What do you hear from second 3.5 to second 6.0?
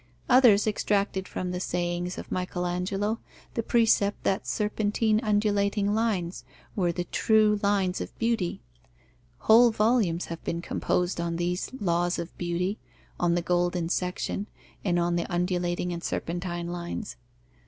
the precept that serpentine undulating